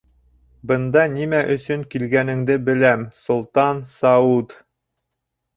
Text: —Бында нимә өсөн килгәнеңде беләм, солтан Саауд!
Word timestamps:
—Бында 0.71 1.01
нимә 1.15 1.41
өсөн 1.57 1.83
килгәнеңде 1.95 2.57
беләм, 2.71 3.05
солтан 3.25 3.85
Саауд! 3.93 4.57